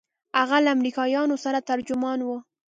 هغه 0.39 0.57
له 0.65 0.69
امريکايانو 0.77 1.35
سره 1.45 1.59
ترجمان 1.69 2.19
و. 2.23 2.29